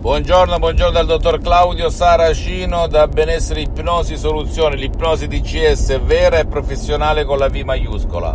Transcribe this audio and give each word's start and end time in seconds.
Buongiorno, 0.00 0.58
buongiorno 0.58 0.92
dal 0.92 1.04
dottor 1.04 1.40
Claudio 1.40 1.90
Saracino 1.90 2.86
da 2.86 3.06
Benessere 3.06 3.60
Ipnosi 3.60 4.16
Soluzioni, 4.16 4.78
l'ipnosi 4.78 5.26
DCS 5.26 6.00
vera 6.00 6.38
e 6.38 6.46
professionale 6.46 7.26
con 7.26 7.36
la 7.36 7.50
V 7.50 7.56
maiuscola. 7.56 8.32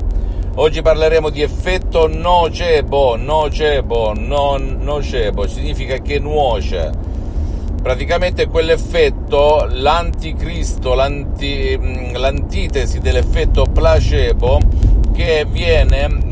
Oggi 0.57 0.83
parleremo 0.83 1.31
di 1.31 1.41
effetto 1.41 2.07
nocebo, 2.07 3.15
nocebo, 3.15 4.13
non 4.15 4.78
nocebo, 4.79 5.47
significa 5.47 5.97
che 5.97 6.20
nuoce. 6.20 6.91
Praticamente 7.82 8.45
quell'effetto, 8.45 9.68
l'anticristo, 9.68 10.93
l'anti, 10.93 11.75
mm, 11.75 12.13
l'antitesi 12.13 13.00
dell'effetto 13.00 13.63
placebo 13.63 14.59
che 15.16 15.47
viene 15.50 16.25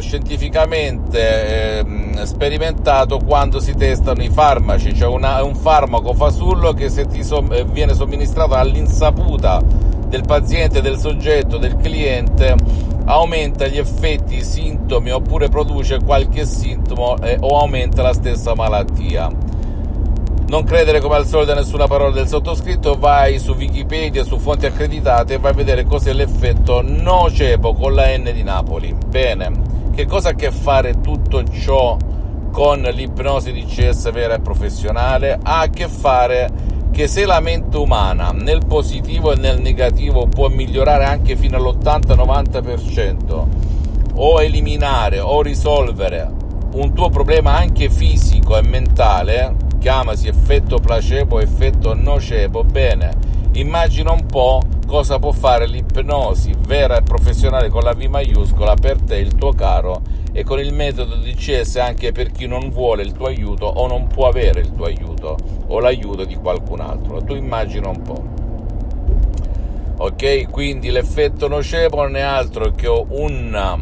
scientificamente 0.00 1.78
eh, 1.78 2.26
sperimentato 2.26 3.18
quando 3.18 3.60
si 3.60 3.74
testano 3.74 4.22
i 4.22 4.30
farmaci, 4.30 4.94
cioè 4.94 5.08
una, 5.08 5.42
un 5.44 5.54
farmaco 5.54 6.14
fasullo 6.14 6.72
che 6.72 6.88
se 6.88 7.06
ti 7.06 7.22
som- 7.22 7.52
eh, 7.52 7.64
viene 7.64 7.94
somministrato 7.94 8.54
all'insaputa 8.54 9.62
del 10.06 10.22
paziente, 10.26 10.80
del 10.80 10.98
soggetto, 10.98 11.56
del 11.56 11.76
cliente, 11.76 12.54
aumenta 13.04 13.66
gli 13.66 13.78
effetti, 13.78 14.36
i 14.36 14.42
sintomi 14.42 15.10
oppure 15.10 15.48
produce 15.48 15.98
qualche 16.04 16.44
sintomo 16.44 17.16
eh, 17.18 17.36
o 17.40 17.58
aumenta 17.58 18.02
la 18.02 18.12
stessa 18.12 18.54
malattia. 18.54 19.30
Non 20.48 20.64
credere 20.64 21.00
come 21.00 21.14
al 21.14 21.26
solito 21.26 21.52
a 21.52 21.54
nessuna 21.54 21.86
parola 21.86 22.10
del 22.12 22.26
sottoscritto, 22.26 22.96
vai 22.98 23.38
su 23.38 23.52
Wikipedia, 23.52 24.24
su 24.24 24.36
fonti 24.36 24.66
accreditate 24.66 25.34
e 25.34 25.38
vai 25.38 25.52
a 25.52 25.54
vedere 25.54 25.84
cos'è 25.84 26.12
l'effetto 26.12 26.82
nocebo 26.82 27.72
con 27.74 27.94
la 27.94 28.16
N 28.16 28.30
di 28.32 28.42
Napoli. 28.42 28.92
Bene, 29.06 29.52
che 30.00 30.06
cosa 30.06 30.28
ha 30.28 30.32
a 30.32 30.34
che 30.34 30.50
fare 30.50 31.02
tutto 31.02 31.44
ciò 31.44 31.94
con 32.50 32.80
l'ipnosi 32.80 33.52
di 33.52 33.66
CS 33.66 34.10
vera 34.10 34.36
e 34.36 34.40
professionale? 34.40 35.38
Ha 35.42 35.60
a 35.60 35.68
che 35.68 35.88
fare 35.88 36.48
che 36.90 37.06
se 37.06 37.26
la 37.26 37.40
mente 37.40 37.76
umana 37.76 38.30
nel 38.30 38.64
positivo 38.66 39.32
e 39.32 39.36
nel 39.36 39.60
negativo 39.60 40.26
può 40.26 40.48
migliorare 40.48 41.04
anche 41.04 41.36
fino 41.36 41.58
all'80-90% 41.58 43.46
o 44.14 44.42
eliminare 44.42 45.20
o 45.20 45.42
risolvere 45.42 46.32
un 46.72 46.94
tuo 46.94 47.10
problema 47.10 47.58
anche 47.58 47.90
fisico 47.90 48.56
e 48.56 48.62
mentale, 48.62 49.54
chiamasi 49.78 50.28
effetto 50.28 50.78
placebo, 50.78 51.40
effetto 51.40 51.92
nocebo, 51.92 52.64
bene, 52.64 53.12
immagina 53.52 54.12
un 54.12 54.26
po' 54.26 54.62
cosa 54.86 55.18
può 55.18 55.32
fare 55.32 55.66
l'ipnosi 55.66 56.52
vera 56.66 56.96
e 56.96 57.02
professionale 57.02 57.68
con 57.68 57.82
la 57.82 57.92
V 57.92 58.02
maiuscola 58.02 58.74
per 58.74 59.00
te, 59.00 59.16
il 59.16 59.34
tuo 59.34 59.52
caro, 59.52 60.02
e 60.32 60.44
con 60.44 60.60
il 60.60 60.72
metodo 60.72 61.16
DCS 61.16 61.76
anche 61.76 62.12
per 62.12 62.30
chi 62.30 62.46
non 62.46 62.70
vuole 62.70 63.02
il 63.02 63.12
tuo 63.12 63.26
aiuto 63.26 63.66
o 63.66 63.86
non 63.86 64.06
può 64.06 64.28
avere 64.28 64.60
il 64.60 64.72
tuo 64.72 64.86
aiuto 64.86 65.36
o 65.66 65.80
l'aiuto 65.80 66.24
di 66.24 66.34
qualcun 66.36 66.80
altro. 66.80 67.22
Tu 67.22 67.34
immagina 67.34 67.88
un 67.88 68.02
po'. 68.02 68.38
Ok, 69.98 70.48
quindi 70.50 70.90
l'effetto 70.90 71.46
nocebo 71.46 72.02
non 72.02 72.16
è 72.16 72.20
altro 72.20 72.70
che 72.70 72.88
un, 72.88 73.78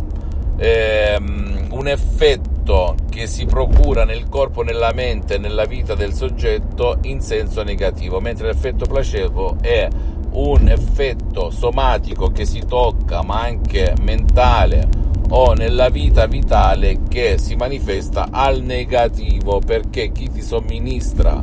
ehm, 0.57 1.67
un 1.71 1.89
effetto 1.89 2.58
effetto 2.69 2.95
che 3.09 3.27
si 3.27 3.47
procura 3.47 4.05
nel 4.05 4.29
corpo, 4.29 4.63
nella 4.63 4.93
mente, 4.93 5.39
nella 5.39 5.65
vita 5.65 5.95
del 5.95 6.13
soggetto 6.13 6.99
in 7.03 7.21
senso 7.21 7.63
negativo, 7.63 8.21
mentre 8.21 8.49
l'effetto 8.49 8.85
placebo 8.85 9.57
è 9.61 9.89
un 10.33 10.69
effetto 10.69 11.51
somatico 11.51 12.29
che 12.29 12.45
si 12.45 12.63
tocca 12.67 13.23
ma 13.23 13.41
anche 13.41 13.95
mentale 14.03 14.87
o 15.31 15.55
nella 15.55 15.89
vita 15.89 16.27
vitale 16.27 17.01
che 17.09 17.39
si 17.39 17.57
manifesta 17.57 18.29
al 18.31 18.61
negativo 18.61 19.59
perché 19.59 20.13
chi 20.13 20.31
ti 20.31 20.43
somministra 20.43 21.43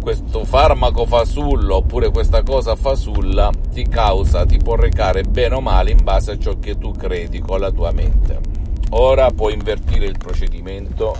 questo 0.00 0.44
farmaco 0.44 1.04
fasullo 1.04 1.76
oppure 1.76 2.10
questa 2.10 2.42
cosa 2.42 2.74
fasulla 2.74 3.50
ti 3.70 3.86
causa, 3.86 4.46
ti 4.46 4.56
può 4.56 4.76
recare 4.76 5.22
bene 5.22 5.56
o 5.56 5.60
male 5.60 5.90
in 5.90 6.02
base 6.02 6.32
a 6.32 6.38
ciò 6.38 6.58
che 6.58 6.78
tu 6.78 6.92
credi 6.92 7.40
con 7.40 7.60
la 7.60 7.70
tua 7.70 7.92
mente. 7.92 8.49
Ora 8.92 9.30
puoi 9.30 9.54
invertire 9.54 10.04
il 10.06 10.18
procedimento 10.18 11.16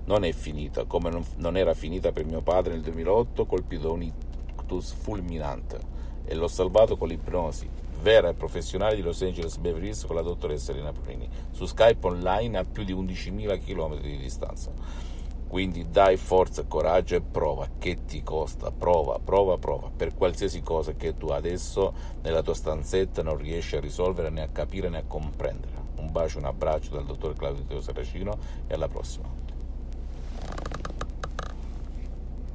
non 0.06 0.25
è 0.25 0.32
finita, 0.32 0.87
come 0.87 1.10
non, 1.10 1.22
non 1.37 1.59
era 1.59 1.75
finita 1.75 2.10
per 2.10 2.25
mio 2.25 2.41
padre 2.41 2.72
nel 2.72 2.82
2008 2.82 3.44
colpito 3.44 3.88
da 3.88 3.93
un 3.93 4.03
ictus 4.03 4.93
fulminante. 4.93 5.97
E 6.25 6.34
l'ho 6.34 6.48
salvato 6.48 6.97
con 6.97 7.09
l'ipnosi 7.09 7.87
vera 8.00 8.28
e 8.28 8.34
professionale 8.34 8.94
di 8.94 9.03
Los 9.03 9.22
Angeles 9.22 9.56
Beverly 9.56 9.88
Hills 9.88 10.04
con 10.04 10.16
la 10.16 10.22
dottoressa 10.22 10.72
Elena 10.72 10.92
Prini 10.92 11.28
su 11.50 11.66
Skype 11.66 12.06
online 12.06 12.59
a 12.59 12.64
più 12.64 12.84
di 12.84 12.94
11.000 12.94 13.59
km 13.59 14.00
di 14.00 14.16
distanza. 14.16 14.70
Quindi 15.48 15.88
dai 15.91 16.19
forza 16.19 16.64
coraggio 16.64 17.16
e 17.16 17.22
prova, 17.22 17.66
che 17.78 18.04
ti 18.04 18.22
costa? 18.22 18.70
Prova, 18.70 19.19
prova, 19.19 19.56
prova, 19.56 19.91
per 19.94 20.14
qualsiasi 20.14 20.62
cosa 20.62 20.92
che 20.92 21.16
tu 21.16 21.28
adesso 21.28 21.92
nella 22.22 22.42
tua 22.42 22.53
stanzetta 22.53 23.22
non 23.22 23.38
riesci 23.38 23.75
a 23.75 23.81
risolvere 23.81 24.28
né 24.28 24.42
a 24.42 24.48
capire 24.48 24.91
né 24.91 24.98
a 24.98 25.04
comprendere. 25.06 25.72
Un 25.97 26.12
bacio, 26.12 26.39
un 26.39 26.45
abbraccio 26.45 26.91
dal 26.91 27.06
dottor 27.06 27.34
Claudio 27.34 27.65
Teo 27.65 27.80
Saracino 27.80 28.39
e 28.66 28.74
alla 28.74 28.89
prossima. 28.89 29.47